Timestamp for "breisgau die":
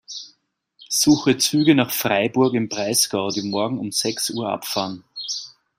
2.69-3.43